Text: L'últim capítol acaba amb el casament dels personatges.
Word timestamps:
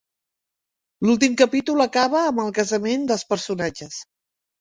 L'últim 1.07 1.35
capítol 1.41 1.83
acaba 1.85 2.21
amb 2.29 2.41
el 2.45 2.49
casament 2.61 3.05
dels 3.13 3.27
personatges. 3.35 4.01